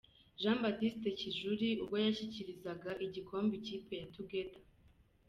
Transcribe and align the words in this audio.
Jean 0.41 0.57
Baptiste 0.63 1.07
Kijuli 1.19 1.69
ubwo 1.83 1.97
yashyikirizaga 2.05 2.91
igikombe 3.05 3.53
ikipe 3.59 3.93
ya 4.01 4.07
Together 4.15 4.57
F. 4.65 4.67